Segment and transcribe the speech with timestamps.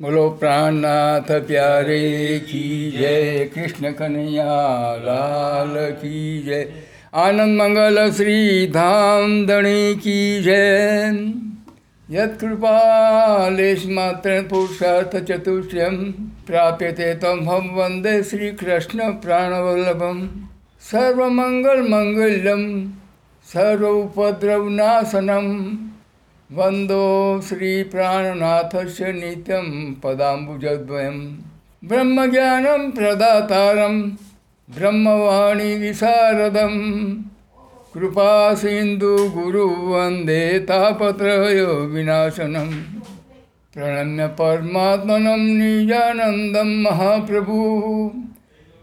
[0.00, 6.66] બોલો, પ્રાણનાથ પ્યારે કી જય, કૃષ્ણ કનૈયા લાલ કી જય,
[7.12, 11.12] આનંદ મંગલ શ્રી ધામ ધણી કી જય.
[12.10, 16.12] યત્કૃપાલેશ માત્ર પુરુષાર્થ ચતુષ્યમ
[16.46, 20.26] પ્રાપ્યતે તમ વંદે શ્રી કૃષ્ણ પ્રાણવલ્લભમ.
[20.90, 21.82] સર્વમંગલ
[23.52, 25.46] સર્વ ઉપદ્રવનાશનમ
[26.54, 31.38] વંદો શ્રી પ્રાણનાથસ્ય નિત્યમ પદાંબુજદ્વયમ.
[31.88, 34.08] બ્રહ્મજ્ઞાનમ પ્રદાતારમ,
[34.68, 37.12] બ્રહ્મવાણી વિશારદમ.
[37.94, 42.70] કૃપા સિંધુ ગુરુ વંદે તાપત્રય વિનાશનમ.
[43.72, 48.08] પ્રણમ્ય પરમાત્મનમ નિજાનંદમ મહાપ્રભુ.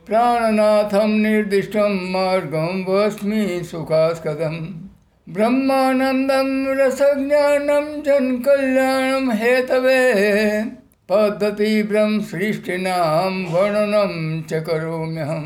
[0.06, 4.91] પ્રાણનાથમ નિર્દિષ્ટમ માર્ગમ વસ્મિ સુખાસ્કદમ.
[5.28, 10.22] ब्रह्मानन्दं रसज्ञानं जनकल्याणं हेतवे
[11.10, 15.46] पद्धतिभ्रंसृष्टिनां वर्णनं च करोम्यहं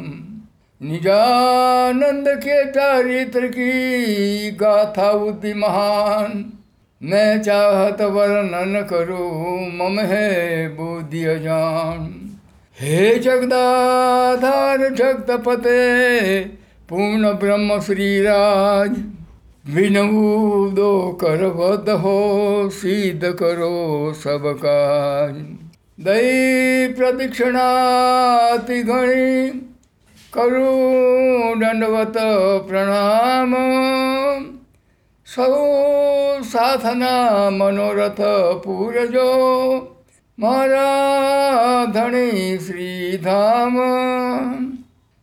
[0.82, 6.44] निजानन्दके चारित्रकी गाथा बुद्धिमहान्
[7.02, 12.30] न चाहत वर्णन करो, मम हे बुद्धि अजान।
[12.82, 16.40] हे जगदाधार जगदपते
[16.90, 19.15] पूर्ण ब्रह्म श्रीराज
[19.74, 25.36] વિનમૂદો કરવદહો સિદ્ધ કરો સબકાજ
[26.00, 29.50] દઈ પ્રદક્ષિણાતિ ગણી
[30.34, 32.18] કરું દંડવત
[32.68, 33.56] પ્રણામ.
[35.26, 35.58] સૌ
[36.44, 38.22] સાધના મનોરથ
[38.64, 39.32] પૂરજો
[40.40, 43.76] મારા ધણી શ્રીધામ.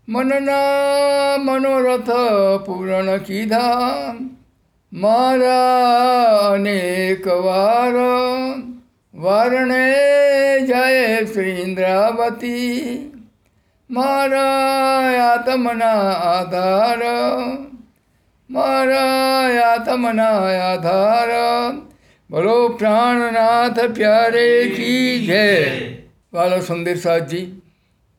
[0.09, 2.11] મનના મનોરથ
[2.67, 4.15] પૂરણ કીધા
[4.93, 7.95] મારા અનેક વાર
[9.15, 9.95] વારણે
[11.25, 12.83] શ્રી ઇન્દ્રાવતી.
[13.91, 14.51] મારા
[15.33, 16.99] આત્મના આધાર,
[18.51, 19.01] મારા
[19.73, 20.29] આત્મના
[20.73, 21.29] આધાર.
[22.31, 25.65] બોલો પ્રાણનાથ પ્યારે કી જય.
[26.33, 27.63] વાલો સુંદર સાથજી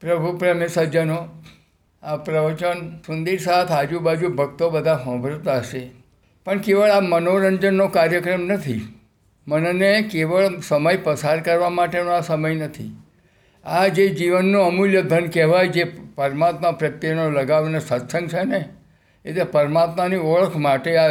[0.02, 1.28] પ્રભુ પ્રેમે સજ્જનો.
[2.04, 6.03] આ પ્રવચન સુંદર સાથ આજુબાજુ ભક્તો બધા સાંભળતા હશે.
[6.46, 8.82] પણ કેવળ આ મનોરંજનનો કાર્યક્રમ નથી.
[9.48, 12.92] મનને કેવળ સમય પસાર કરવા માટેનો આ સમય નથી.
[13.66, 15.84] આ જે જીવનનું અમૂલ્ય ધન કહેવાય જે
[16.16, 18.70] પરમાત્મા પ્રત્યેનો લગાવનો સત્સંગ છે ને,
[19.26, 21.10] એ તે પરમાત્માની ઓળખ માટે આ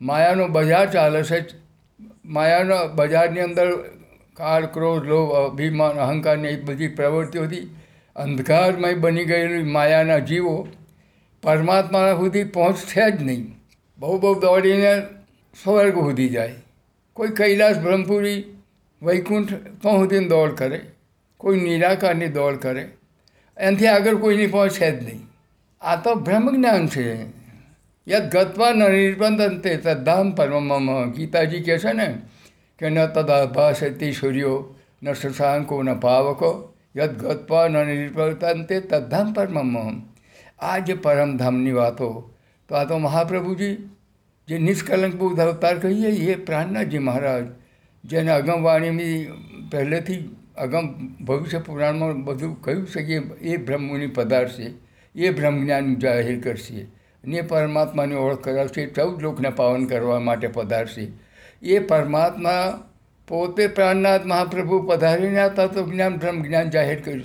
[0.00, 1.44] માયાનું બજાર ચાલે છે,
[2.24, 3.68] માયાનો બજારની અંદર
[4.36, 7.64] કાળ, ક્રોધ, લોભ, અભિમાન અહંકારની એ બધી પ્રવૃત્તિઓથી
[8.16, 10.68] અંધકારમય બની ગયેલી માયાના જીવો
[11.42, 13.57] પરમાત્મા સુધી પહોંચશે જ નહીં.
[13.98, 15.00] બહુ બહુ દોડીને
[15.64, 16.54] સ્વર્ગ સુધી જાય.
[17.12, 18.44] કોઈ કૈલાસ, બ્રહ્મપુરી,
[19.02, 20.80] વૈકુંઠ તો સુધીને દોડ કરે.
[21.36, 22.88] કોઈ નિરાકારની દોડ કરે.
[23.56, 25.26] એનાથી આગળ કોઈની પહોંચે જ નહીં.
[25.80, 27.22] આ તો બ્રહ્મજ્ઞાન છે.
[28.08, 31.12] યદ ગત્વા ન નિર્બંધન તે તદ્ધામ પરમમ.
[31.12, 32.18] ગીતાજી કહે છે ને
[32.78, 36.74] કે ન તદાભાસતી સૂર્યો, ન શશાંકો, ન પાવકો.
[36.96, 40.02] યદ ગત્વા ન નિર્બંધન તદ્ધામ પરમમ.
[40.58, 42.34] આ જે પરમધામની વાતો
[42.68, 43.76] તો આ તો મહાપ્રભુજી
[44.48, 47.44] જે નિષ્કલંક બુદ્ધ અવતાર કહીએ એ પ્રાણનાથજી મહારાજ.
[48.04, 49.26] જેને અગમવાણીની
[49.72, 50.88] પહેલેથી અગમ
[51.24, 54.70] ભવિષ્ય પુરાણમાં બધું કહ્યું છે કે એ બ્રહ્મની પધારશે
[55.14, 56.86] એ બ્રહ્મજ્ઞાન જાહેર કરશે
[57.24, 61.08] ને પરમાત્માની ઓળખ કરાવશે, ચૌદ લોકને પાવન કરવા માટે પધારશે.
[61.62, 62.84] એ પરમાત્મા
[63.28, 67.22] પોતે પ્રાણનાથ મહાપ્રભુ પધારીને આ તો જ્ઞાન બ્રહ્મ જ્ઞાન જાહેર કર્યું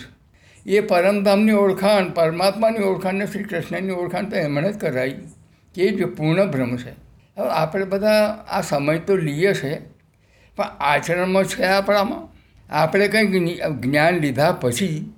[0.65, 5.15] એ પરમધામની ઓળખાણ, પરમાત્માની ઓળખાણને શ્રી કૃષ્ણની ઓળખાણ તો એમણે જ કરાવી
[5.75, 6.91] કે જ પૂર્ણ બ્રહ્મ છે.
[7.37, 9.79] હવે આપણે બધા આ સમય તો લઈએ છે,
[10.55, 12.21] પણ આચરણમાં છે આપણામાં?
[12.69, 15.13] આપણે કંઈક જ્ઞાન લીધા પછી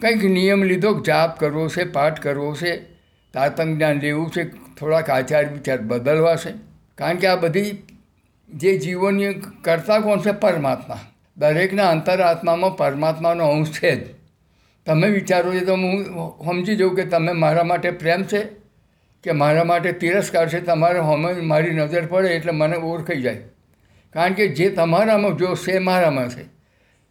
[0.00, 2.76] કંઈક નિયમ લીધો જાપ કરવો છે, પાઠ કરવો છે
[3.34, 6.52] તાતંગ જ્ઞાન લેવું છે, થોડાક આચાર વિચાર બદલવા છે.
[6.94, 7.82] કારણ કે આ બધી
[8.50, 10.30] જે જીવોની કરતા કોણ છે?
[10.30, 11.00] પરમાત્મા.
[11.36, 14.23] દરેકના અંતરાત્મામાં પરમાત્માનો અંશ છે જ.
[14.86, 16.04] તમે વિચારો છો તો હું
[16.44, 18.42] સમજી જાઉં કે તમે મારા માટે પ્રેમ છે
[19.24, 23.42] કે મારા માટે તિરસ્કાર છે, તમારે હમે મારી નજર પડે એટલે મને ઓળખાઈ જાય.
[24.14, 26.44] કારણ કે જે તમારામાં જો છે મારામાં છે.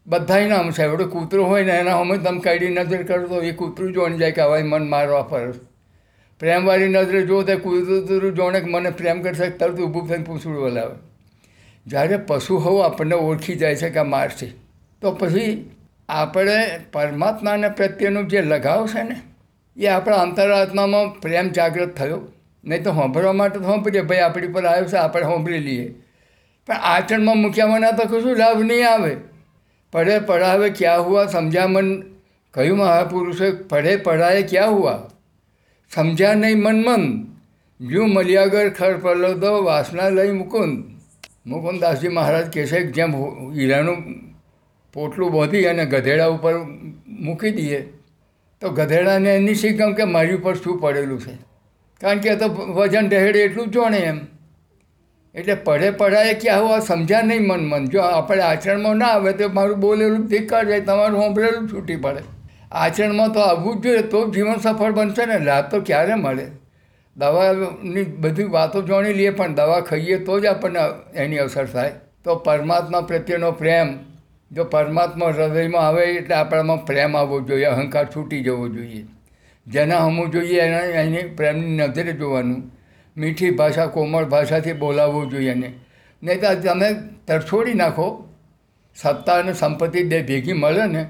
[0.07, 0.83] બધાય નામ છે.
[0.83, 4.31] એવડો કૂતરો હોય ને, એના હમે તમે કાઢી નજર કરો તો એ કૂતરું જોઈને જાય
[4.31, 5.59] કે હવે મન મારવા ફરસ
[6.41, 10.95] પ્રેમવાળી નજરે જો તે કૂતરું જોણે મને પ્રેમ કરશે, તરત ઊભું થઈને પૂછડું બોલાવે
[11.85, 14.47] જ્યારે પશુ હોવ, આપણને ઓળખી જાય છે કે આ મારશે
[15.01, 15.51] તો પછી
[16.13, 19.21] આપણે પરમાત્માને પ્રત્યેનું જે લગાવ છે ને,
[19.77, 22.21] એ આપણા અંતરાત્મામાં પ્રેમ જાગૃત થયો.
[22.65, 25.93] નહીં તો સાંભળવા માટે તો સાંભળીએ ભાઈ, આપણી પર આવ્યો છે, આપણે સાંભળી લઈએ.
[26.67, 29.15] પણ આચરણમાં મૂક્યા ના તો કશું લાભ નહીં આવે.
[29.91, 31.25] પડે પડાવે ક્યાં હુઆ?
[31.25, 32.01] સમજ્યા મન
[32.53, 34.97] કયું મહાપુરુષે પઢે પડાએ ક્યાં હુઆ?
[35.95, 37.23] સમજ્યા નહીં મન મન.
[37.87, 40.83] જો મલિયાગર ખર પલ્લવ વાસના લઈ મુકુંદ.
[41.45, 43.15] મુકુંદાસજી મહારાજ કહેશે જેમ
[43.51, 44.32] હીરાનું
[44.93, 46.53] પોટલું બાંધી અને ગધેડા ઉપર
[47.07, 47.81] મૂકી દઈએ
[48.61, 51.37] તો ગધેડાને એની શીખમ કે મારી ઉપર શું પડેલું છે?
[52.01, 54.19] કારણ કે તો વજન ઢહેડે એટલું જ જાણે એમ.
[55.35, 57.85] એટલે પડે પડાય ક્યાં આ સમજ્યા નહીં મન મન.
[57.85, 62.19] જો આપણે આચરણમાં ના આવે તો મારું બોલેલું ધિક્કાર જાય, તમારું સાંભળેલું છૂટી પડે.
[62.71, 66.45] આચરણમાં તો આવવું જ જોઈએ, તો જીવન સફળ બનશે ને, લાભ તો ક્યારે મળે?
[67.17, 70.79] દવાની બધી વાતો જાણી લઈએ, પણ દવા ખાઈએ તો જ આપણને
[71.15, 71.91] એની અસર થાય.
[72.23, 73.99] તો પરમાત્મા પ્રત્યેનો પ્રેમ
[74.53, 79.05] જો પરમાત્મા હૃદયમાં આવે એટલે આપણામાં પ્રેમ આવવો જોઈએ, અહંકાર છૂટી જવો જોઈએ.
[79.67, 82.71] જેના હમવું જોઈએ એના, એની પ્રેમની નજરે જોવાનું.
[83.17, 85.73] મીઠી ભાષા, કોમળ ભાષાથી બોલાવવું જોઈએ એને.
[86.23, 86.93] નહીં તો તમે
[87.27, 88.29] તરછોડી નાખો.
[88.95, 91.05] સત્તા અને સંપત્તિ બે ભેગી મળે ને,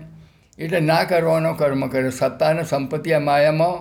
[0.59, 2.09] એટલે ના કરવાનો કર્મ કરે.
[2.09, 3.75] સત્તા અને સંપત્તિ આ માયામાં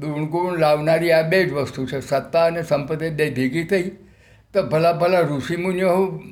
[0.00, 2.00] દુર્ગુણ લાવનારી આ બે જ વસ્તુ છે.
[2.00, 3.90] સત્તા અને સંપત્તિ બે ભેગી થઈ,
[4.54, 6.22] તો ભલા ભલા ઋષિમુનિઓ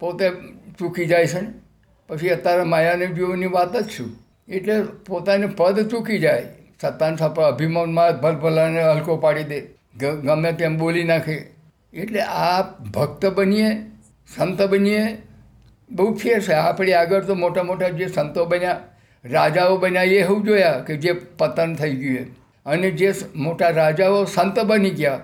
[0.00, 0.30] પોતે
[0.78, 1.65] ચૂકી જાય છે ને?
[2.08, 4.10] પછી અત્યારે માયાની જીવની વાત જ શું?
[4.48, 6.46] એટલે પોતાને પદ ચૂકી જાય.
[6.80, 9.60] સત્તાને સપા અભિમાનમાં ભલભલાને હલકો પાડી દે.
[10.00, 11.36] ગમે તેમ બોલી નાખે.
[11.92, 12.62] એટલે આ
[12.94, 13.70] ભક્ત બનીએ,
[14.36, 15.04] સંત બનીએ,
[15.90, 16.52] બહુ ફેર છે.
[16.52, 18.80] આપણે આગળ તો મોટા મોટા જે સંતો બન્યા,
[19.24, 22.26] રાજાઓ બન્યા, એ હું જોયા કે જે પતન થઈ ગયું
[22.66, 25.20] અને જે મોટા રાજાઓ સંત બની ગયા,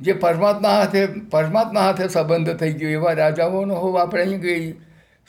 [0.00, 4.72] જે પરમાત્મા હાથે પરમાત્મા હાથે સંબંધ થઈ ગયો, એવા રાજાઓનો હોવ આપણે અહીં ગઈ.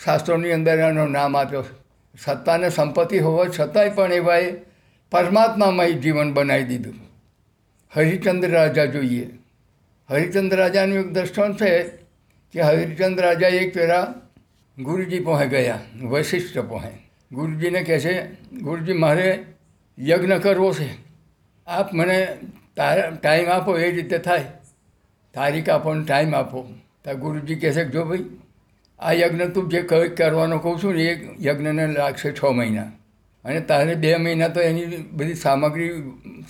[0.04, 1.64] શાસ્ત્રોની અંદર એનું નામ આપ્યો.
[2.24, 4.54] સત્તાને સંપત્તિ હોવા છતાંય પણ એવાએ
[5.12, 6.94] પરમાત્મામય જીવન બનાવી દીધું.
[7.94, 9.30] હરિચંદ્ર રાજા જોઈએ.
[10.10, 11.84] હરિચંદ્ર રાજાનું એક દ્રષ્ટાંત છે
[12.54, 14.14] કે હરિચંદ્ર રાજા એક ફેરા
[14.78, 18.14] ગુરુજી પહોંચે ગયા વૈશિષ્ટ પહોંચે ગુરુજીને કહે છે,
[18.52, 19.44] ગુરુજી, મારે
[20.00, 20.90] યજ્ઞ કરવો છે.
[21.68, 22.28] આપ મને
[23.22, 24.46] ટાઈમ આપો, એ રીતે થાય.
[25.34, 26.62] તારીખ આપો ને ટાઈમ આપો.
[27.04, 28.18] તો ગુરુજી કહે છે કે જો ભાઈ
[29.02, 31.14] આ યજ્ઞ તું જે કરવાનો કહું છું ને, એ
[31.48, 32.90] યજ્ઞને લાગશે છ મહિના.
[33.46, 35.92] અને તારે બે મહિના તો એની બધી સામગ્રી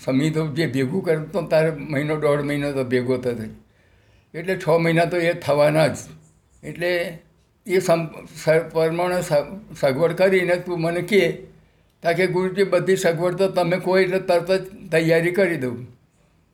[0.03, 3.48] સમિતો જે ભેગું કરતો તારે મહિનો, દોઢ મહિનો તો ભેગો થશે
[4.33, 5.98] એટલે છ મહિના તો એ થવાના જ.
[6.63, 6.92] એટલે
[7.65, 8.01] એ સમ
[8.74, 9.19] પ્રમાણે
[9.81, 11.24] સગવડ કરીને તું મને કહે
[12.04, 15.77] તાકે ગુરુજી, બધી સગવડ તો તમે કોઈ એટલે તરત જ તૈયારી કરી દઉં.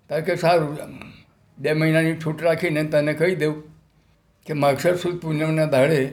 [0.10, 0.78] તાકે સારું,
[1.58, 3.56] બે મહિનાની છૂટ રાખીને તને કહી દઉં.
[4.48, 6.12] કે માગસર સુદ પૂનમના દાડે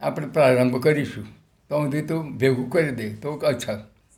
[0.00, 1.24] આપણે પ્રારંભ કરીશું.
[1.68, 3.14] તો સુધી તું ભેગું કરી દે.
[3.14, 3.72] તો અચ્છા.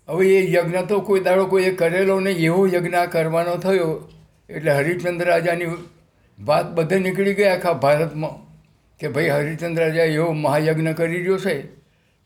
[0.08, 4.08] હવે એ યજ્ઞ તો કોઈ દાડો કોઈએ કરેલો નહીં, એવો યજ્ઞ કરવાનો થયો.
[4.50, 5.66] એટલે હરિચંદ્ર રાજાની
[6.40, 8.52] વાત બધે નીકળી ગઈ આખા ભારતમાં
[8.98, 11.62] કે ભાઈ હરિચંદ્ર રાજા એવો મહાયજ્ઞ કરી રહ્યો છે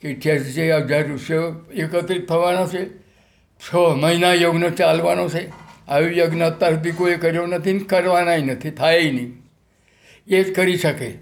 [0.00, 2.88] કે અઠ્યાસી હજાર ઋષિઓ એકત્રિત થવાના છે.
[3.58, 5.52] છ મહિના યજ્ઞ ચાલવાનો છે.
[5.88, 9.45] આવી યજ્ઞ અત્યાર સુધી કોઈ કર્યો નથી ને કરવાનાય નથી થાય નહીં.
[10.28, 11.14] એ જ કરી શકે.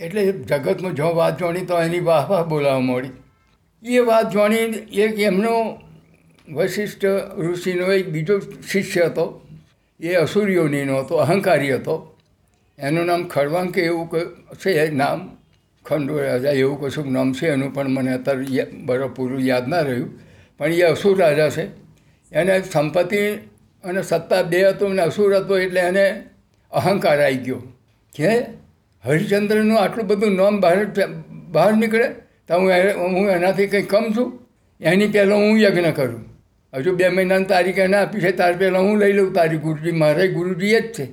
[0.00, 3.08] એટલે જગતમાં જો વાત જાણી તો એની વાહ વાહ બોલાવવા મળી.
[3.92, 4.56] એ વાત જાણી
[4.92, 5.80] એક એમનો
[6.52, 7.04] વશિષ્ઠ
[7.38, 9.48] ઋષિનો એક બીજો શિષ્ય હતો.
[10.00, 12.18] એ અસુરીઓનીનો હતો, અહંકારી હતો.
[12.78, 14.36] એનું નામ ખડવાંક એવું ક-
[14.66, 15.36] છે નામ.
[15.86, 20.20] ખંડો રાજા એવું કશુંક નામ છે, એનું પણ મને અત્યારે બરાબર પૂરું યાદ ના રહ્યું.
[20.58, 21.64] પણ એ અસુર રાજા છે.
[22.32, 23.16] એને સંપત્તિ
[23.84, 26.24] અને સત્તા બે હતું અને અસુર હતો એટલે એને
[26.70, 27.62] અહંકાર આવી ગયો.
[28.14, 28.28] કે
[29.04, 30.86] હરિચંદ્રનું આટલું બધું નામ બહાર
[31.52, 32.08] બહાર નીકળે,
[32.48, 32.70] તો હું
[33.14, 34.38] હું એનાથી કંઈ કમ છું?
[34.80, 36.22] એની પહેલાં હું યજ્ઞ કરું.
[36.74, 39.92] હજુ બે મહિનાની તારીખ એને આપી છે ત્યાર પહેલાં હું લઈ લઉં તારી ગુરુજી.
[39.92, 41.04] મારે ગુરુજી એ જ છે.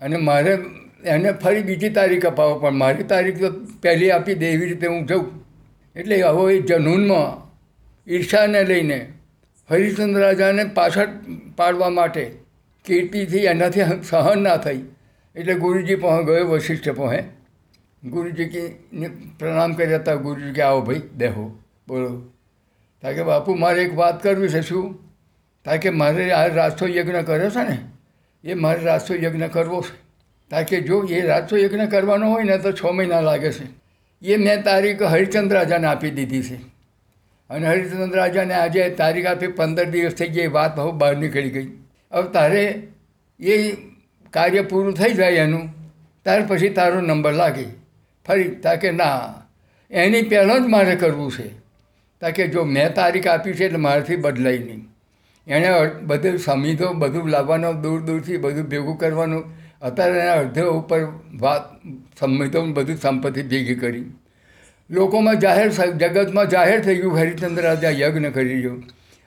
[0.00, 0.58] અને મારે
[1.04, 3.50] એને ફરી બીજી તારીખ અપાવો પણ મારી તારીખ તો
[3.82, 5.26] પહેલી આપી દે એવી રીતે હું જઉં.
[5.96, 7.44] એટલે હવે એ જનૂનમાં
[8.12, 8.98] ઈર્ષાને લઈને
[9.70, 11.08] હરિચંદ્ર રાજાને પાછળ
[11.56, 12.24] પાડવા માટે
[12.84, 13.80] કીર્તિથી એનાથી
[14.10, 14.80] સહન ના થઈ.
[15.36, 17.22] એટલે ગુરુજી પાસે ગયો વશિષ્ઠ પાસે
[18.08, 18.68] ગુરુજી કે
[19.38, 20.14] પ્રણામ કર્યા હતા.
[20.14, 22.22] ગુરુજી કે, આવો ભાઈ દેહો બોલો.
[23.02, 24.98] તાકે, બાપુ, મારે એક વાત કરવી છે, શું?
[25.64, 27.78] તાકે, મારે આ રાષ્ટ્ર યજ્ઞ કર્યો છે ને?
[28.44, 30.02] એ મારે રાષ્ટ્ર યજ્ઞ કરવો છે.
[30.50, 33.64] તાકે, જો એ રાષ્ટ્ર યજ્ઞ કરવાનો હોય ને, તો છ મહિના લાગે છે.
[34.22, 36.54] એ મેં તારીખ હરિચંદ્ર રાજાને આપી દીધી છે.
[37.50, 41.76] અને હરિચંદ્ર રાજાને આજે તારીખ આપી, પંદર દિવસ થઈ ગઈ વાત બહુ બહાર નીકળી ગઈ.
[42.12, 42.82] હવે તારે
[43.40, 43.72] એ
[44.34, 45.66] કાર્ય પૂરું થઈ જાય એનું,
[46.26, 47.66] ત્યાર પછી તારો નંબર લાગે.
[48.26, 49.34] ફરી તાકે ના,
[49.90, 51.48] એની પહેલાં જ મારે કરવું છે.
[52.20, 54.82] તાકે જો મેં તારીખ આપી છે એટલે મારાથી બદલાય નહીં.
[55.46, 55.70] એણે
[56.02, 59.44] બધું સમિતો બધું લાવવાનું, દૂર દૂરથી બધું ભેગું કરવાનું.
[59.82, 61.00] અત્યારે એના અડધે ઉપર
[61.40, 61.62] વાત
[62.20, 64.04] સમિતો બધું સંપત્તિ ભેગી કરી.
[64.90, 68.74] લોકોમાં જાહેર જગતમાં જાહેર થઈ ગયું, હરિચંદ્ર રાજા યજ્ઞ કરી રહ્યો.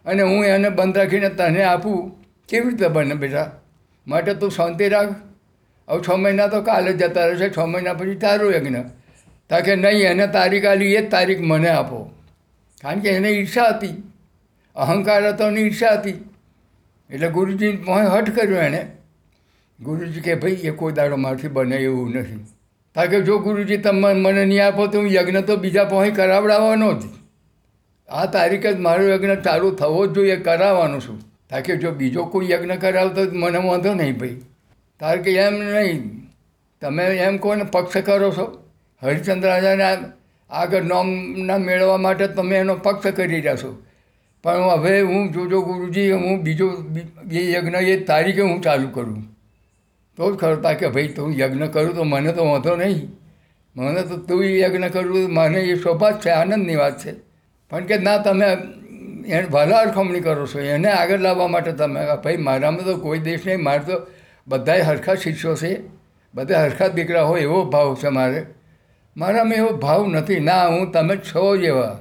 [0.05, 2.11] અને હું એને બંધ રાખીને તને આપું,
[2.49, 3.49] કેવી રીતે બને બેટા?
[4.07, 5.15] માટે તું શાંતિ રાખ.
[5.89, 8.75] હવે છ મહિના તો કાલે જતા રહેશે, છ મહિના પછી તારું યજ્ઞ.
[9.49, 12.11] તા કે નહીં, એને તારીખ આલી, એ જ તારીખ મને આપો.
[12.81, 14.03] કારણ કે એને ઈર્ષા હતી.
[14.75, 16.29] અહંકાર હતો અને ઈર્ષા હતી.
[17.09, 18.87] એટલે ગુરુજી પાસે હઠ કર્યો એણે
[19.79, 22.45] ગુરુજી કે, ભાઈ, એ કોઈ દાડો મારથી બને એવું નથી.
[22.95, 26.93] કારણ કે, જો ગુરુજી તમે મને નહીં આપો, તો હું યજ્ઞ તો બીજા પાસે કરાવડાવવાનો
[26.93, 27.03] જ.
[28.09, 31.36] આ તારીખે જ મારો યજ્ઞ ચાલુ થવો જ જોઈએ, કરાવવાનો છું.
[31.49, 34.35] કારણ કે જો બીજો કોઈ યજ્ઞ કરાવતો તો મને વાંધો નહીં ભાઈ.
[34.99, 36.27] તાર કે એમ નહીં.
[36.81, 38.63] તમે એમ કોને પક્ષ કરો છો.
[39.03, 39.95] હરિચંદ્ર રાજાને
[40.49, 43.83] આગળ નોમના મેળવવા માટે તમે એનો પક્ષ કરી રહ્યા છો.
[44.43, 46.85] પણ હવે હું જોજો ગુરુજી, હું બીજો
[47.31, 49.23] એ યજ્ઞ એ તારીખે હું ચાલુ કરું.
[50.17, 53.11] તો જ ખરો કે ભાઈ તું યજ્ઞ કરું તો મને તો વાંધો નહીં.
[53.75, 57.13] મને તો તું યજ્ઞ કરું મને એ શોભા છે, આનંદની વાત છે.
[57.69, 58.45] પણ કે ના, તમે
[59.27, 63.45] એને ભલા અરખમણી કરો છો, એને આગળ લાવવા માટે તમે, ભાઈ, મારામાં તો કોઈ દેશ
[63.45, 64.01] નહીં, મારે તો
[64.47, 65.81] બધાય હરખા શિષ્યો છે
[66.33, 68.45] બધા હરખા દીકરા હોય એવો ભાવ છે મારે.
[69.17, 71.99] મારામાં એવો ભાવ નથી, ના, હું તમે છો જેવા.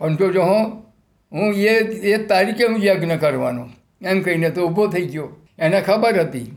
[0.00, 0.84] પણ જો જો હું
[1.32, 1.74] હું એ
[2.12, 3.68] એ તારીખે હું યજ્ઞ કરવાનો,
[4.02, 5.28] એમ કહીને તો ઊભો થઈ ગયો.
[5.58, 6.48] એને ખબર હતી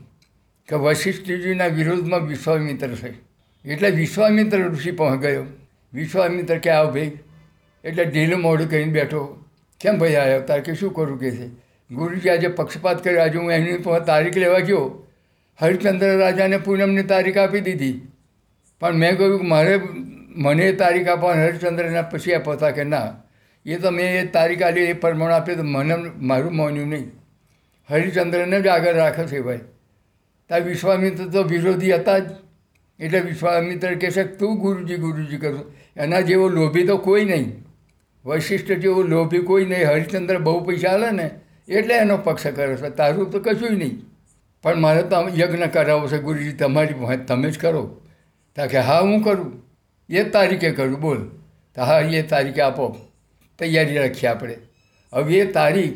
[0.68, 3.10] કે વશિષ્ઠજીના વિરોધમાં વિશ્વામિત્ર છે.
[3.64, 5.44] એટલે વિશ્વામિત્ર ઋષિ પહોંચ ગયો.
[5.92, 7.12] વિશ્વામિત્ર કે આવ ભાઈ,
[7.84, 9.22] એટલે ઢીલું મોઢું કરીને બેઠો.
[9.80, 11.46] કેમ ભાઈ આવ્યો તારે કે શું કરું કે છે?
[11.90, 13.20] ગુરુજી આજે પક્ષપાત કર્યો.
[13.20, 15.06] આજે હું એની તારીખ લેવા ગયો.
[15.60, 18.00] હરિચંદ્ર રાજાને પૂનમની તારીખ આપી દીધી.
[18.80, 19.80] પણ મેં કહ્યું મારે
[20.36, 22.54] મને એ તારીખ આપવા હરિચંદ્રના પછી આપો.
[22.54, 23.16] તા કે ના.
[23.66, 27.10] એ તો મેં એ તારીખ આલી, એ પ્રમાણે આપી તો મને મારું માન્યું નહીં.
[27.90, 29.60] હરિચંદ્રને જ આગળ રાખે છે ભાઈ.
[30.48, 32.22] તાર વિશ્વામિત્ર તો વિરોધી હતા જ.
[33.00, 37.67] એટલે વિશ્વામિત્ર કહેશે તું ગુરુજી ગુરુજી કરશો એના જેવો લોભી તો કોઈ નહીં.
[38.28, 41.30] વૈશિષ્ટ જેવો લોભી કોઈ નહીં હરિચંદ્ર બહુ પૈસા આલે ને,
[41.68, 42.90] એટલે એનો પક્ષ કરે છે.
[42.90, 44.00] તારું તો કશું નહીં.
[44.62, 48.00] પણ મારે તો આમ યજ્ઞ કરાવવો છે, ગુરુજી, તમારી પાસે તમે જ કરો.
[48.56, 49.62] તા કે, હા, હું કરું.
[50.10, 51.28] એ જ તારીખે કરું, બોલ.
[51.74, 52.96] તો, હા, એ તારીખે આપો.
[53.58, 54.56] તૈયારી રાખીએ આપણે.
[55.12, 55.92] હવે એ તારીખ,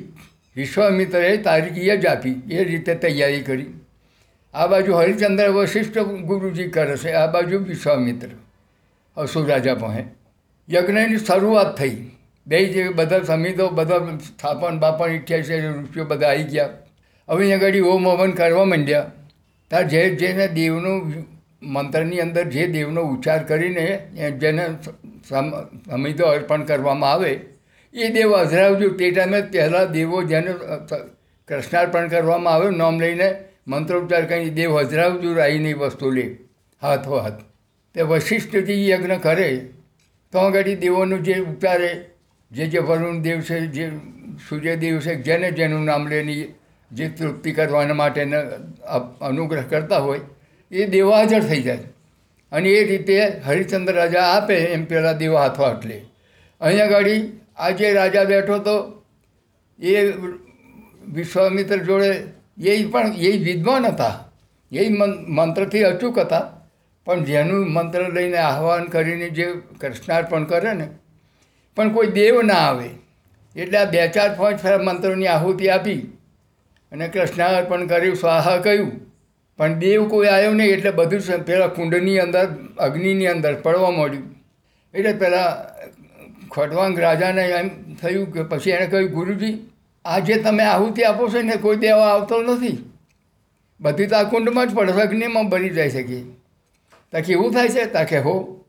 [0.56, 3.66] વિશ્વામિત્રએ તારીખ એ જ આપી, એ રીતે તૈયારી કરી.
[4.54, 8.28] આ બાજુ હરિચંદ્ર વશિષ્ઠ ગુરુજી કરે છે, આ બાજુ વિશ્વામિત્ર.
[9.16, 10.04] અસુર રાજા પાસે.
[10.74, 12.11] યજ્ઞની શરૂઆત થઈ.
[12.46, 16.68] બે જે બધા સમિતો, બધા સ્થાપન બાપણ, ઇઠ્યાસી, રૂપિયો બધા આવી ગયા.
[17.28, 19.10] હવે અહીંયા આગળ ઓમ હવન કરવા માંડ્યા.
[19.68, 21.12] ત્યાં જે જેને દેવનું
[21.62, 24.68] મંત્રની અંદર જે દેવનો ઉચ્ચાર કરીને જેને
[25.28, 27.40] સમ- સમિતો અર્પણ કરવામાં આવે,
[27.94, 30.54] એ દેવ અજરાવજો તે ટાઈમે પહેલાં દેવો જેને
[31.48, 33.34] કૃષ્ણાર્પણ કરવામાં આવે, નામ લઈને
[33.68, 36.36] મંત્રોચ્ચાર કરીને દેવ હજરાવજો રાહીની વસ્તુ લે
[36.82, 37.32] હાથો હાથ
[37.94, 39.68] તે વશિષ્ઠથી યજ્ઞ કરે,
[40.32, 42.04] તો આગળ દેવોનું જે ઉચ્ચારે
[42.52, 43.90] જે જે વરુણ દેવ છે, જે
[44.48, 46.44] સૂર્યદેવ છે, જેને જેનું નામ લેની
[46.90, 48.36] જે તૃપ્તિ કરવાના માટેને
[49.20, 50.20] અનુગ્રહ કરતા હોય,
[50.70, 51.78] એ દેવો હાજર થઈ જાય.
[52.52, 53.16] અને એ રીતે
[53.46, 56.04] હરિચંદ્ર રાજા આપે એમ પેલા દેવો હાથો એટલે
[56.60, 57.20] અહીંયા ગાડી
[57.56, 58.74] આજે રાજા બેઠો તો
[59.78, 60.10] એ
[61.12, 62.10] વિશ્વામિત્ર જોડે
[62.62, 64.28] એ પણ એ વિદ્વાન હતા.
[64.72, 64.88] એ
[65.28, 66.42] મંત્રથી અચૂક હતા.
[67.04, 69.46] પણ જેનું મંત્ર લઈને આહવાન કરીને જે
[69.80, 70.88] કૃષ્ણાર્પણ કરે ને
[71.76, 72.90] પણ કોઈ દેવ ના આવે.
[73.56, 76.00] એટલે આ બે ચાર પાંચ ફેરા મંત્રોની આહુતિ આપી
[76.92, 78.92] અને કૃષ્ણાર્પણ કર્યું, સ્વાહા કહ્યું.
[79.58, 82.46] પણ દેવ કોઈ આવ્યો નહીં એટલે બધું પેલા કુંડની અંદર,
[82.78, 84.24] અગ્નિની અંદર પડવા માંડ્યું.
[84.94, 85.50] એટલે પેલા
[86.50, 87.68] ખોટવાંગ રાજાને એમ
[88.00, 89.54] થયું કે પછી એણે કહ્યું, ગુરુજી
[90.04, 92.78] આ જે તમે આહુતિ આપો છો ને કોઈ દેવા આવતો નથી.
[93.80, 96.18] બધી તો આ કુંડમાં જ પડશે અગ્નિમાં બની જાય છે કે.
[97.12, 98.61] તાકે એવું થાય છે તાકે હો.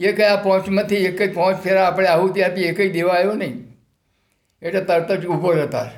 [0.00, 3.76] એ કયા પહોંચમાંથી એક જ પહોંચ ફેરા આપણે આહુતિ આપી, એક જ દેવા આવ્યો નહીં.
[4.62, 5.90] એટલે તરત જ ઊભો રહેતા.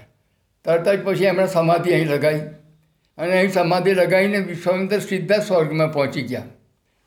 [0.64, 2.40] તરત જ પછી એમણે સમાધિ અહીં લગાવી.
[3.18, 6.42] અને અહીં સમાધિ લગાવીને વિશ્વામિત્ર સીધા સ્વર્ગમાં પહોંચી ગયા.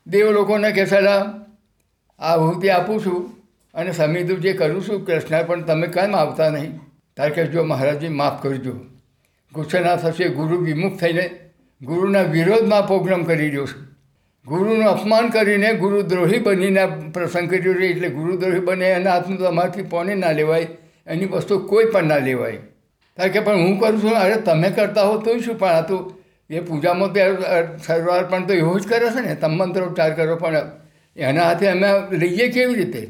[0.06, 1.34] દેવ લોકોને કે સલા
[2.18, 3.36] આહુતિ આપું છું
[3.74, 6.80] અને સમિધું જે કરું છું, કૃષ્ણ પણ તમે કેમ આવતા નહીં?
[7.16, 8.72] તારે કે જો મહારાજજી, માફ કરજો.
[9.52, 11.30] ગુસ્સે ના થશે, ગુરુ વિમુખ થઈને
[11.82, 13.85] ગુરુના વિરોધમાં પ્રોગ્રામ કરી રહ્યો છું.
[14.46, 20.14] ગુરુનું અપમાન કરીને ગુરુદ્રોહી બનીને પ્રસંગ કર્યો છે, એટલે ગુરુદ્રોહી બને એના હાથનું તમારાથી કોને
[20.14, 20.68] ના લેવાય,
[21.06, 22.60] એની વસ્તુ કોઈ પણ ના લેવાય.
[23.18, 26.12] કારણ કે પણ હું કરું છું, અરે તમે કરતા હો તોય શું, પણ આ તો
[26.50, 27.20] એ પૂજામાં તો
[27.86, 30.56] સરવાર પણ તો એવું જ કરે છે ને તમે મંત્રોચ્ચાર કરો, પણ
[31.16, 33.02] એના હાથે અમે લઈએ કેવી રીતે?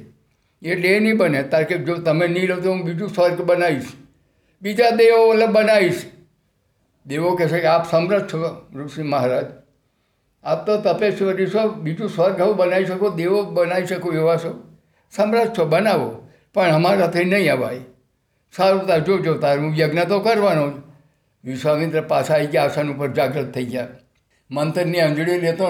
[0.62, 1.42] એટલે એ નહીં બને.
[1.42, 3.92] તાર કે જો તમે નહીં લો તો હું બીજું સ્વર્ગ બનાવીશ.
[4.62, 6.02] બીજા દેવો એટલે બનાવીશ.
[7.06, 8.38] દેવો કહેશે કે આપ સમરથ છો,
[8.74, 9.46] ઋષિ મહારાજ.
[10.46, 14.50] આપ તો તપેશ્વરી છો, બીજું સ્વર્ગ હવે બનાવી શકો, દેવો બનાવી શકો એવા છો.
[15.12, 16.08] સમ્રાટ છો બનાવો,
[16.54, 17.80] પણ અમારાથી નહીં અવાય
[18.54, 20.74] સારું તાર જોજો, તારું યજ્ઞ તો કરવાનો જ.
[21.44, 23.86] વિશ્વામિત્ર પાછા આવી ગયા, આસન ઉપર જાગૃત થઈ ગયા.
[24.50, 25.66] મંત્રની અંજળી લેતો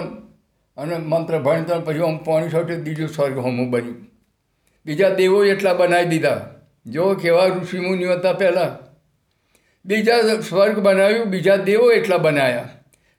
[0.77, 4.07] અને મંત્ર ભણતો પછી હું પોણી છોટી બીજું સ્વર્ગ હોમું બન્યું.
[4.87, 6.41] બીજા દેવો એટલા બનાવી દીધા.
[6.87, 8.73] જો કેવા ઋષિમુનિઓ હતા પહેલાં.
[9.85, 12.69] બીજા સ્વર્ગ બનાવ્યું, બીજા દેવો એટલા બનાવ્યા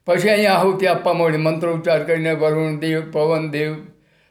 [0.08, 3.74] પછી અહીંયા આહુતિ આપવા મળી મંત્રો ઉચ્ચાર કરીને વરુણ દેવ, પવન દેવ,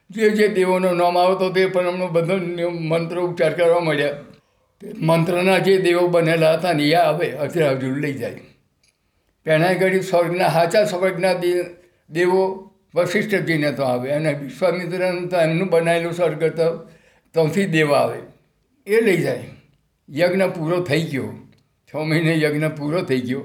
[0.10, 2.36] જે જે દેવોનો નામ આવતો તે પણ એમનો બધો
[2.70, 4.10] મંત્રો ઉચ્ચાર કરવા મળ્યા
[4.98, 8.40] મંત્રના જે દેવો બનેલા હતા ને એ આવે, અત્યારે હજુ લઈ જાય.
[9.46, 11.34] પહેલાં ઘડી સ્વર્ગના, સાચા સ્વર્ગના
[12.10, 14.12] દેવો વશિષ્ઠજીને તો આવે.
[14.12, 16.78] અને વિશ્વામિત્રનું તો એમનું બનાવેલું સ્વર્ગ તો
[17.34, 18.20] ત્યાંથી દેવ આવે.
[18.88, 19.44] એ લઈ જાય.
[20.10, 21.34] યજ્ઞ પૂરો થઈ ગયો.
[21.90, 23.44] છ મહિને યજ્ઞ પૂરો થઈ ગયો.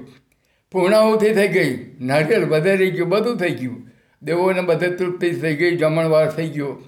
[0.73, 1.95] પૂર્ણાહુતિ થઈ ગઈ.
[2.01, 3.91] નારિયેળ બધે રહી ગયું, બધું થઈ ગયું.
[4.23, 6.83] દેવોને બધે તૃપ્તિ થઈ ગઈ, જમણવાર થઈ ગયો.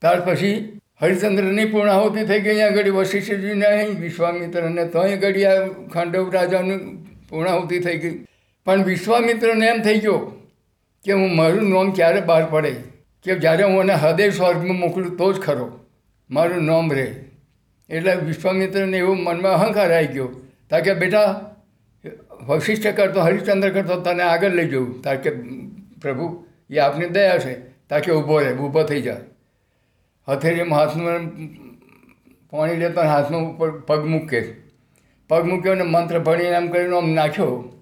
[0.00, 6.30] ત્યાર પછી હરિચંદ્રની પૂર્ણાહુતિ થઈ ગઈ આગળ વશિષ્ઠજીને અહીં, વિશ્વામિત્રને તો અહીં આગળ આ ખાંડવ
[6.30, 8.24] રાજાની પૂર્ણાહુતિ થઈ ગઈ.
[8.64, 10.48] પણ વિશ્વામિત્રને એમ થઈ ગયો
[11.04, 12.74] કે હું મારું નામ ક્યારે બહાર પડે?
[13.22, 15.78] કે જ્યારે હું એને હૃદય સ્વર્ગમાં મોકલું તો જ ખરો.
[16.30, 17.14] મારું નામ રહે.
[17.90, 20.28] એટલે વિશ્વામિત્રને એવું મનમાં અહંકાર આવી ગયો.
[20.70, 21.54] તા કે, બેટા
[22.46, 25.02] વશિષ્ઠ કરતો, હરિશ્ચંદ્ર કરતો, તને આગળ લઈ જવું.
[25.02, 25.30] તાર કે,
[26.02, 27.68] પ્રભુ, એ આપની દયા છે.
[27.88, 29.16] તાકે ઊભો રહે, ઊભો થઈ જાય
[30.28, 31.18] હથેરીમાં હાથમાં
[32.50, 34.40] પાણી લેતો હાથમાં ઉપર પગ મૂકે.
[35.28, 37.72] પગ મૂક્યો અને મંત્ર ભણીને એમ કરીને આમ નાખ્યો,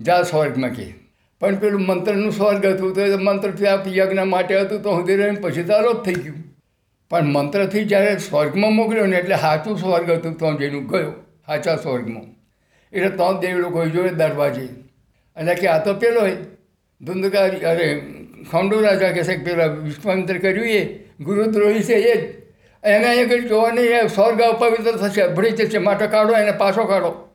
[0.00, 0.94] જા સ્વર્ગમાં કે.
[1.40, 5.62] પણ પેલું મંત્રનું સ્વર્ગ હતું, તો મંત્રથી આ યજ્ઞ માટે હતું, તો સુધી રહીને પછી
[5.62, 6.36] તો અલોપ થઈ ગયું.
[7.10, 11.12] પણ મંત્રથી જ્યારે સ્વર્ગમાં મોકલ્યો ને, એટલે સાચું સ્વર્ગ હતું તો જેનું ગયો,
[11.46, 12.31] સાચા સ્વર્ગમાં.
[12.92, 14.62] એટલે ત્રણ દેવ લોકો જોડે દરવાજે
[15.36, 16.20] એટલે કે આ તો પેલો
[17.00, 18.02] ધુંધકાર અરે,
[18.50, 22.42] ખંડુ રાજા કે પેલા વિશ્વામિત્ર કર્યું એ ગુરુદ્રોહી છે એ જ.
[22.84, 27.28] એને અહીંયા જોવા નહીં સ્વર્ગ અપવિત્ર થશે, ભળી જશે, માટે કાઢો, એને પાછો કાઢો.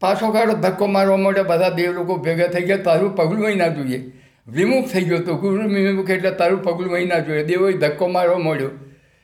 [0.00, 3.68] પાછો કાઢો, ધક્કો મારવા માટે બધા દેવ લોકો ભેગા થઈ ગયા, તારું પગલું વહી ના
[3.68, 4.12] જોઈએ.
[4.48, 7.44] વિમુખ થઈ ગયો તો ગુરુ વિમુખ એટલે તારું પગલું વહી ના જોઈએ.
[7.44, 8.68] દેવોએ ધક્કો મારવા મળ્યો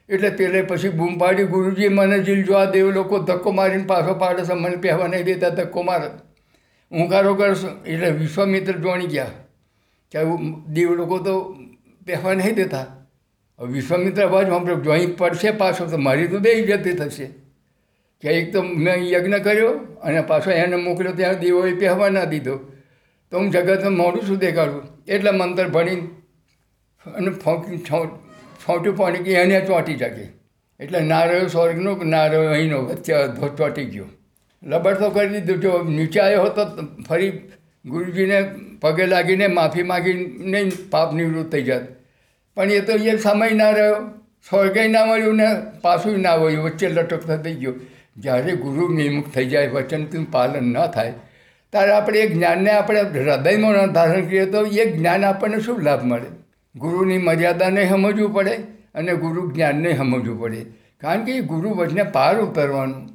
[0.09, 4.15] એટલે પેલે પછી બૂમ પાડી ગુરુજી મને જીલ જો આ દેવ લોકો ધક્કો મારીને પાછો
[4.15, 6.09] પાડે છે, મને પહેવા નહીં દેતા, ધક્કો મારે
[7.11, 9.31] કારો કરશો એટલે વિશ્વામિત્ર જોણી ગયા.
[10.13, 10.19] કે
[10.69, 11.57] દેવ લોકો તો
[12.07, 12.87] પહેવા નહીં દેતા.
[13.59, 17.27] વિશ્વામિત્ર અવાજ સાંભળ્યો જોઈ પડશે પાછો, તો મારી તો બે જતી થશે.
[18.23, 19.71] કે એક તો મેં યજ્ઞ કર્યો
[20.03, 22.57] અને પાછો એને મોકલ્યો ત્યાં દેવોએ પહેવા ના દીધો.
[23.31, 24.83] તો હું જગતમાં મોડું શું દેખાડું?
[25.09, 26.09] એટલે મંત્ર ભણીને
[27.07, 27.79] અને ફોંકી
[28.63, 30.27] છોટ્યું પાણી ગઈ એને ચોંટી શકે
[30.81, 33.15] એટલે ના રહ્યો સ્વર્ગનો ના રહ્યો અહીંનો વચ્ચે
[33.57, 34.05] ચોંટી ગયો.
[34.63, 35.61] લબડ તો કરી દીધું.
[35.61, 36.65] જો નીચે આવ્યો હતો
[37.09, 37.31] ફરી
[37.87, 41.83] ગુરુજીને પગે લાગીને માફી માગીને પાપ નિવૃત્ત થઈ જાત.
[42.57, 43.95] પણ એ તો એ સમય ના રહ્યો.
[44.49, 45.49] સ્વર્ગે ના મળ્યું ને
[45.83, 47.75] પાછું ના મળ્યું વચ્ચે લટકતા થઈ ગયો.
[48.17, 51.13] જ્યારે ગુરુ નિમુખ થઈ જાય વચનનું પાલન ન થાય.
[51.73, 56.42] ત્યારે આપણે એ જ્ઞાનને આપણે હૃદયમાં ધારણ કરીએ તો એ જ્ઞાન આપણને શું લાભ મળે?
[56.77, 58.55] ગુરુની મર્યાદાને સમજવું પડે
[58.95, 60.67] અને ગુરુ જ્ઞાનને સમજવું પડે.
[61.01, 63.11] કારણ કે એ ગુરુ વચને પાર ઉતરવાનું.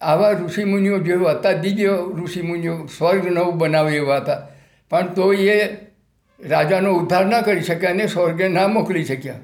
[0.00, 4.46] આવા ઋષિમુનિઓ જેવા હતા, દિવ્ય ઋષિમુનિઓ, સ્વર્ગ નવું બનાવે એવા હતા.
[4.90, 5.76] પણ તો એ
[6.40, 9.34] રાજાનો ઉદ્ધાર ન કરી શક્યા અને સ્વર્ગે ના મોકલી શક્યા.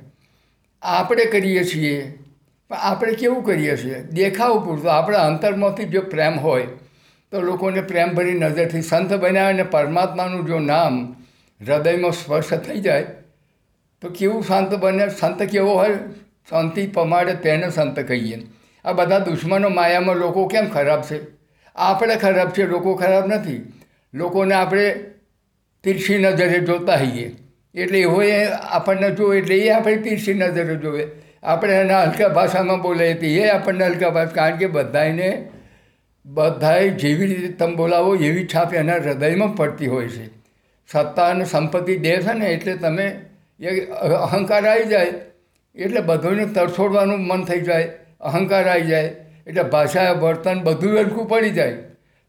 [0.82, 2.18] આપણે કરીએ છીએ.
[2.68, 4.02] પણ આપણે કેવું કરીએ છીએ?
[4.02, 4.88] દેખાવ પૂરતો.
[4.88, 6.66] આપણા અંતરમાંથી જો પ્રેમ હોય,
[7.30, 11.12] તો લોકોને પ્રેમભરી નજરથી સંત બન્યા અને પરમાત્માનું જો નામ
[11.68, 13.06] હૃદયમાં સ્પર્શ થઈ જાય
[14.02, 15.08] તો કેવું શાંત બને?
[15.08, 15.98] સંત કેવો હોય?
[16.50, 18.46] શાંતિ પમાડે તેને સંત કહીએ.
[18.84, 21.20] આ બધા દુશ્મનો માયામાં લોકો કેમ ખરાબ છે?
[21.76, 23.72] આપણે ખરાબ છે, લોકો ખરાબ નથી.
[24.14, 24.94] લોકોને આપણે
[25.84, 27.36] તીરછી નજરે જોતા હોઈએ.
[27.74, 31.06] એટલે એવો એ આપણને જોવે એટલે એ આપણે તીરછી નજરે જોવે.
[31.42, 34.30] આપણે એના હલકા ભાષામાં બોલાવીએ તો એ આપણને હલકા ભાષા.
[34.30, 35.48] કારણ કે બધાને
[36.26, 40.26] બધાએ જેવી રીતે તમે બોલાવો, એવી છાપ એના હૃદયમાં પડતી હોય છે.
[40.92, 43.20] સત્તા અને સંપત્તિ દે છે ને, એટલે તમે
[43.60, 45.12] એ અહંકાર આવી જાય,
[45.76, 47.88] એટલે બધુંને તરછોડવાનું મન થઈ જાય,
[48.20, 49.10] અહંકાર આવી જાય,
[49.46, 51.76] એટલે ભાષા, વર્તન બધું હલકું પડી જાય,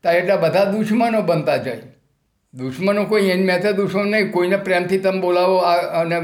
[0.04, 1.86] તો એટલા બધા દુશ્મનો બનતા જાય.
[2.54, 5.58] દુશ્મનો કોઈ એની મેં દુશ્મન નહીં, કોઈને પ્રેમથી તમે બોલાવો
[6.02, 6.18] અને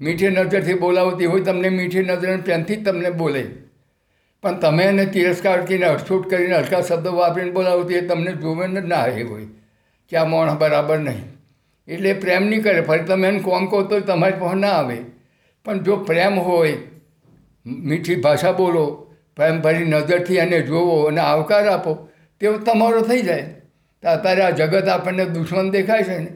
[0.00, 3.42] મીઠી નજરથી બોલાવતી હોય તમને મીઠી નજર પ્રેમથી જ તમને બોલે.
[4.44, 8.80] પણ તમે એને તિરસ્કાર કરીને અડછૂટ કરીને, હલકા શબ્દો વાપરીને બોલાવતી એ તમને જોવે ને
[8.80, 9.48] ના એ હોય
[10.12, 11.28] કે આ મોણ બરાબર નહીં.
[11.90, 12.80] એટલે પ્રેમ નહીં કરે.
[12.80, 14.96] ફરી તમે એને કોમ કહો તો તમારી પાસે ના આવે.
[15.64, 16.76] પણ જો પ્રેમ હોય,
[17.66, 22.08] મીઠી ભાષા બોલો, પ્રેમ ભરી નજરથી એને જોવો અને આવકાર આપો,
[22.40, 23.42] તેવો તમારો થઈ જાય.
[24.02, 26.32] તો અત્યારે આ જગત આપણને દુશ્મન દેખાય છે ને.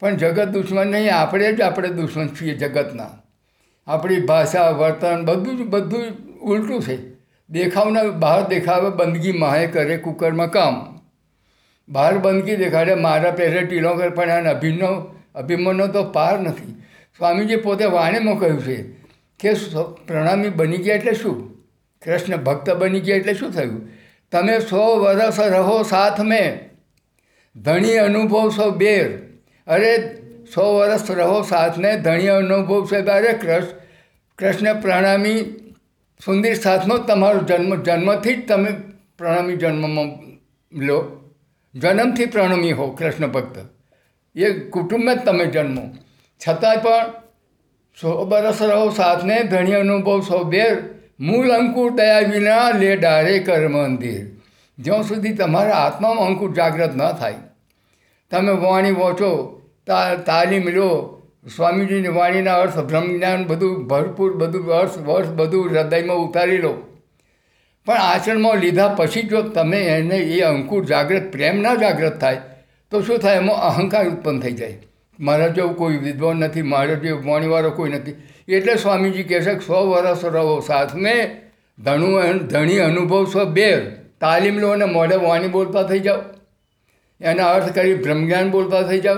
[0.00, 3.10] પણ જગત દુશ્મન નહીં, આપણે જ આપણે દુશ્મન છીએ જગતના.
[3.86, 6.98] આપણી ભાષા, વર્તન બધું જ બધું જ ઉલટું છે.
[7.50, 10.97] દેખાવના બહાર દેખાવે, બંદગી માહે કરે, કુકરમાં કામ.
[11.88, 12.94] બહાર બંદગી દેખાડે.
[12.94, 16.82] મારા પહેરે ટીલો કરે પણ આને અભિનવ અભિમનનો તો પાર નથી.
[17.16, 18.82] સ્વામીજી પોતે વાણીમાં કહ્યું છે
[19.40, 19.52] કે
[20.06, 21.64] પ્રણામી બની ગયા એટલે શું?
[22.04, 23.88] કૃષ્ણ ભક્ત બની ગયા એટલે શું થયું?
[24.32, 26.68] તમે સો વર્ષ રહો સાથ મેં.
[27.60, 29.18] ધણી અનુભવ સો બેર.
[29.66, 30.18] અરે,
[30.54, 33.78] સો વર્ષ રહો સાથને ધણી અનુભવ છે અરે, કૃષ્ણ
[34.38, 35.42] કૃષ્ણ પ્રણામી
[36.24, 38.70] સુંદર સાથમાં તમારો જન્મ જન્મથી જ તમે
[39.18, 40.06] પ્રણામી જન્મમાં
[40.78, 41.17] લો.
[41.78, 43.58] જન્મથી પ્રણમી હો, કૃષ્ણ ભક્ત.
[44.38, 45.82] એ કુટુંબમાં જ તમે જન્મો.
[46.48, 47.06] છતાંય પણ
[48.00, 50.78] સો બરસ રહો સાથને ધણી અનુભવ સો બેર,
[51.20, 54.26] મૂળ અંકુર દયા વિના લે ડારે કર મંદિર
[54.78, 57.34] જ્યાં સુધી તમારા આત્મામાં અંકુર જાગૃત ન થાય.
[58.30, 61.22] તમે વાણી વાંચો, તા, તાલીમ લો,
[61.56, 66.87] સ્વામીજીની વાણીના અર્થ બ્રહ્મજ્ઞાન બધું ભરપૂર બધું અર્થ, વર્ષ બધું હૃદયમાં ઉતારી લો.
[67.88, 72.40] પણ આચરણમાં લીધા પછી જો તમે એને એ અંકુર જાગૃત પ્રેમ ના જાગૃત થાય,
[72.90, 73.36] તો શું થાય?
[73.36, 74.82] એમાં અહંકાર ઉત્પન્ન થઈ જાય.
[75.20, 78.14] મારા જેવું કોઈ વિદ્વાન નથી, મારા જેવું વાણીવાળો કોઈ નથી.
[78.48, 81.30] એટલે સ્વામીજી કહે છે સો વર્ષ રહો સાથ મેં,
[81.78, 83.80] ધણું ધણી અનુભવ સો બેર.
[84.20, 86.20] તાલીમ લો અને મોઢે વાણી બોલતા થઈ જાઓ.
[87.20, 89.16] એના અર્થ કરી બ્રહ્મજ્ઞાન બોલતા થઈ જાઓ.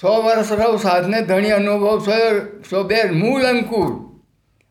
[0.00, 2.12] સો વર્ષ રહો સાધને ધણી અનુભવ સો
[2.70, 3.12] સો બેર.
[3.12, 4.03] મૂળ અંકુર.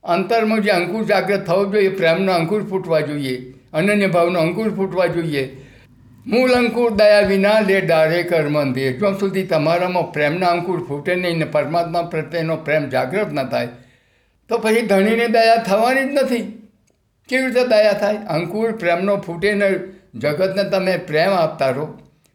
[0.04, 3.36] અંતરમાં જે અંકુર જાગૃત થવો જોઈએ, પ્રેમનો અંકુર ફૂટવા જોઈએ,
[3.74, 5.44] અનન્ય ભાવનો અંકુર ફૂટવા જોઈએ.
[6.26, 11.40] મૂળ અંકુર દયા વિના લે ડારે કર મંદિર જ્યાં સુધી તમારામાં પ્રેમના અંકુર ફૂટે નહીં
[11.40, 13.70] ને પરમાત્મા પ્રત્યેનો પ્રેમ જાગૃત ન થાય,
[14.50, 16.46] તો પછી ધણીને દયા થવાની જ નથી.
[17.30, 18.16] કેવી રીતે દયા થાય?
[18.30, 19.70] અંકુર પ્રેમનો ફૂટે ને
[20.16, 21.88] જગતને તમે પ્રેમ આપતા રહો.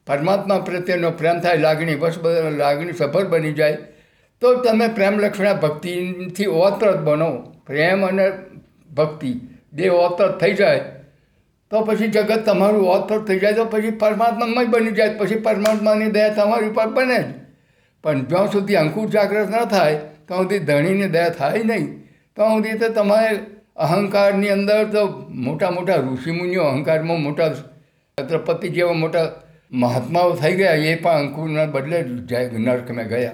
[0.07, 3.78] પરમાત્મા પ્રત્યેનો પ્રેમ થાય, લાગણી બસ બધા લાગણી સફળ બની જાય.
[4.40, 7.31] તો તમે પ્રેમ લક્ષણા ભક્તિથી ઓતરત બનો.
[7.66, 8.33] પ્રેમ અને
[8.94, 9.33] ભક્તિ
[9.72, 10.81] બે ઓતરત થઈ જાય.
[11.70, 15.14] તો પછી જગત તમારું ઓતરત થઈ જાય તો પછી પરમાત્મામાં બની જાય.
[15.14, 17.27] પછી પરમાત્માની દયા તમારી ઉપર બને જ.
[18.05, 19.94] પણ જ્યાં સુધી અંકુર જાગૃત ન થાય,
[20.27, 21.87] ત્યાં સુધી ધણીની દયા થાય નહીં.
[22.37, 23.37] ત્યાં સુધી તો તમારે
[23.77, 27.48] અહંકારની અંદર તો મોટા મોટા ઋષિમુનિઓ અહંકારમાં મોટા
[28.18, 29.33] છત્રપતિ જેવા મોટા
[29.72, 30.72] મહાત્માઓ થઈ ગયા.
[30.72, 33.31] એ પણ અંકુરના બદલે જાય નર્કમાં ગયા.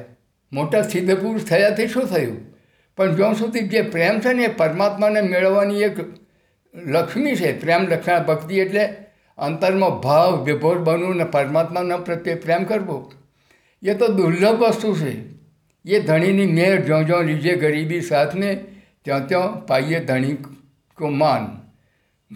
[0.52, 2.54] મોટા સિદ્ધ પુરુષ થયાથી શું થયું?
[2.96, 5.96] પણ જ્યાં સુધી જે પ્રેમ છે ને એ પરમાત્માને મેળવવાની એક
[6.74, 8.86] લક્ષ્મી છે, પ્રેમ લક્ષણ ભક્તિ એટલે
[9.38, 13.12] અંતરમાં ભાવ વિભોર બનવું ને પરમાત્માના પ્રત્યે પ્રેમ કરવો.
[13.82, 15.34] એ તો દુર્લભ વસ્તુ છે.
[15.84, 18.54] એ ધણીની મેર જ્યાં જ્યાં લીજે ગરીબી સાથને,
[19.02, 20.34] ત્યાં ત્યાં પાઈએ ધણી
[20.96, 21.60] કો માન.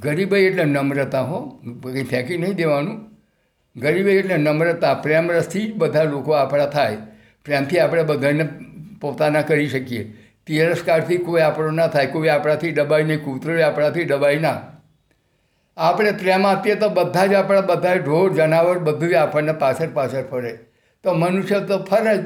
[0.00, 1.48] ગરીબાઈ એટલે નમ્રતા હો,
[1.82, 3.00] કંઈ ફેંકી નહીં દેવાનું.
[3.80, 6.96] ગરીબાઈ એટલે નમ્રતા, પ્રેમ રસથી જ બધા લોકો આપણા થાય.
[7.48, 8.48] પ્રેમથી આપણે બધાને
[9.00, 10.14] પોતાના કરી શકીએ.
[10.46, 14.60] તિરસ્કારથી કોઈ આપણો ના થાય, કોઈ આપણાથી દબાઈ નહીં કૂતરો આપણાથી દબાઈ ના.
[15.76, 20.58] આપણે પ્રેમ આપીએ તો બધા જ આપણા બધા ઢોર, જનાવર બધું આપણને પાછળ પાછળ ફરે.
[21.02, 22.20] તો મનુષ્ય તો ફરે જ.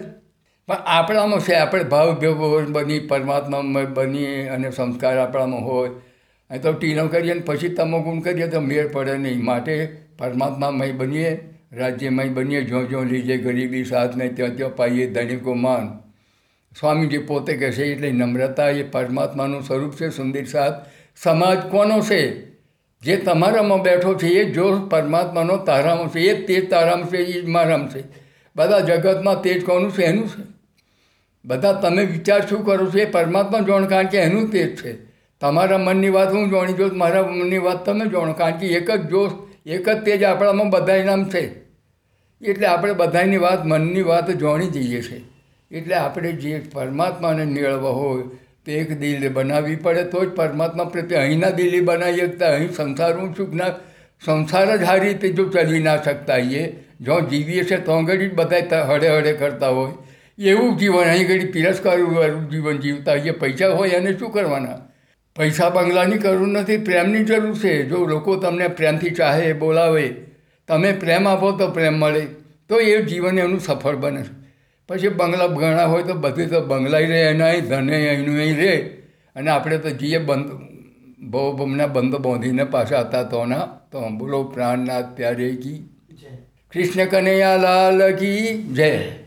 [0.66, 2.14] પણ આપણામાં છે, આપણે ભાવ
[2.68, 5.90] બની પરમાત્મામય બની અને સંસ્કાર આપણામાં હોય.
[6.50, 9.44] અહીં તો ટીનો કરીએ ને પછી તમો ગુણ કરીએ તો મેળ પડે નહીં.
[9.44, 11.51] માટે પરમાત્મામય બનીએ.
[11.72, 15.98] રાજ્યમય બનીએ જ્યાં જ્યાં લીજે ગરીબી સાથ ને ત્યાં ત્યાં પાઈએ ધનિકો માન.
[16.80, 20.74] સ્વામીજી પોતે કહે છે, એટલે નમ્રતા એ પરમાત્માનું સ્વરૂપ છે, સુંદર સાથ
[21.22, 22.50] સમાજ કોનો છે?
[23.02, 27.46] જે તમારામાં બેઠો છે, એ જો પરમાત્માનો તારામાં છે, એ તે તારામાં છે, એ જ
[27.46, 28.04] મારામાં છે.
[28.56, 30.42] બધા જગતમાં તેજ કોનું છે, એનું છે.
[31.44, 34.94] બધા તમે વિચાર શું કરો છો, એ પરમાત્મા જાણ, કારણ કે એનું તેજ છે.
[35.40, 39.08] તમારા મનની વાત હું જાણી જો મારા મનની વાત તમે જાણો, કારણ કે એક જ
[39.08, 39.32] જોશ,
[39.66, 41.61] એક જ તેજ આપણામાં બધા નામ છે.
[42.42, 45.16] એટલે આપણે બધાની વાત મનની વાત જાણી જઈએ છે
[45.70, 48.22] એટલે આપણે જે પરમાત્માને મેળવવા હોય,
[48.66, 53.34] તો એક દિલ બનાવવી પડે, તો જ પરમાત્મા પ્રત્યે અહીંના દિલી બનાવી શકતા અહીં સંસારનું
[53.36, 53.68] સુખ ના,
[54.24, 58.34] સંસાર જ આ રીતે જો ચલી ના શકતા એ જો જીવીએ છે તો ઘડી જ
[58.34, 59.92] બધા હળે હળે કરતા હોય.
[60.38, 64.78] એવું જીવન, અહીં ઘડી તિરસ્કારવાળું જીવન જીવતા હોઈએ પૈસા હોય એને શું કરવાના?
[65.36, 67.88] પૈસા બંગલાની જરૂર નથી, પ્રેમની જરૂર છે.
[67.88, 70.31] જો લોકો તમને પ્રેમથી ચાહે, બોલાવે
[70.68, 72.26] તમે પ્રેમ આપો તો પ્રેમ મળે.
[72.68, 74.24] તો એ જીવન એનું સફળ બને.
[74.88, 78.76] પછી બંગલા ઘણા હોય તો બધું તો બંગલાય રહે એના અહીં ધને અહીંનું અહીં રહે.
[79.36, 80.50] અને આપણે તો જઈએ બંધ
[81.18, 83.58] બહુ બમના બંધ બાંધીને પાછા હતા તોના
[83.92, 85.88] તો બોલો પ્રાણનાથ પ્યારે કી
[86.72, 89.21] કૃષ્ણ કનૈયા લાલ કી જય.